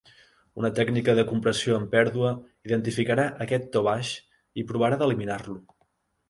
[0.59, 2.31] Una tècnica de compressió amb pèrdua
[2.69, 4.15] identificarà aquest to baix
[4.63, 5.61] i provarà d'eliminar-lo.